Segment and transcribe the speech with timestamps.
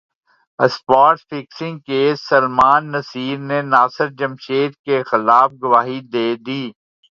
[0.59, 6.61] spot fixing case Salman Naseer نے ناصر جمشید کیخلاف گواہی دے دی